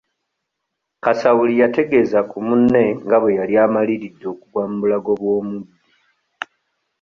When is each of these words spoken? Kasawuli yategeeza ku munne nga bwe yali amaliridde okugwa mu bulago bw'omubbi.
Kasawuli 1.03 1.53
yategeeza 1.61 2.19
ku 2.29 2.37
munne 2.47 2.83
nga 3.05 3.17
bwe 3.21 3.31
yali 3.39 3.53
amaliridde 3.65 4.25
okugwa 4.33 4.63
mu 4.69 4.75
bulago 4.81 5.11
bw'omubbi. 5.21 5.69